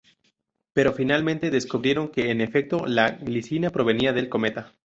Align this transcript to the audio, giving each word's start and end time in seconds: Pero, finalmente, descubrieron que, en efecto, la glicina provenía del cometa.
Pero, 0.73 0.93
finalmente, 0.93 1.51
descubrieron 1.51 2.07
que, 2.09 2.31
en 2.31 2.41
efecto, 2.41 2.87
la 2.87 3.11
glicina 3.21 3.69
provenía 3.69 4.13
del 4.13 4.29
cometa. 4.29 4.73